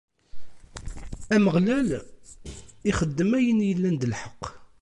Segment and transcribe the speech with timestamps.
[1.35, 1.89] Ameɣlal
[2.89, 4.43] ixeddem ayen yellan d lḥeqq.